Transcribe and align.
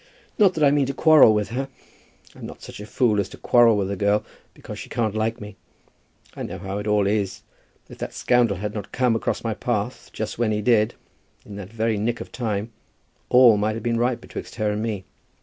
Not 0.39 0.55
that 0.55 0.63
I 0.63 0.71
mean 0.71 0.87
to 0.87 0.95
quarrel 0.95 1.31
with 1.31 1.49
her. 1.49 1.69
I'm 2.35 2.47
not 2.47 2.63
such 2.63 2.79
a 2.79 2.87
fool 2.87 3.19
as 3.19 3.29
to 3.29 3.37
quarrel 3.37 3.77
with 3.77 3.91
a 3.91 3.95
girl 3.95 4.23
because 4.55 4.79
she 4.79 4.89
can't 4.89 5.13
like 5.13 5.39
me. 5.39 5.57
I 6.35 6.41
know 6.41 6.57
how 6.57 6.79
it 6.79 6.87
all 6.87 7.05
is. 7.05 7.43
If 7.87 7.99
that 7.99 8.15
scoundrel 8.15 8.59
had 8.61 8.73
not 8.73 8.91
come 8.91 9.15
across 9.15 9.43
my 9.43 9.53
path 9.53 10.09
just 10.11 10.39
when 10.39 10.51
he 10.51 10.63
did, 10.63 10.95
in 11.45 11.55
that 11.57 11.71
very 11.71 11.99
nick 11.99 12.19
of 12.19 12.31
time, 12.31 12.71
all 13.29 13.57
might 13.57 13.75
have 13.75 13.83
been 13.83 13.99
right 13.99 14.19
betwixt 14.19 14.55
her 14.55 14.71
and 14.71 14.81
me. 14.81 15.05